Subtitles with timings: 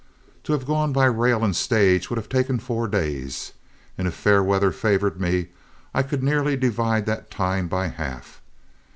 [0.45, 3.53] To have gone by rail and stage would have taken four days,
[3.99, 5.49] and if fair weather favored me
[5.93, 8.41] I could nearly divide that time by half.